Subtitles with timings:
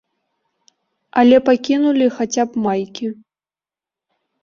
[1.23, 3.07] Але пакінулі хаця б майкі.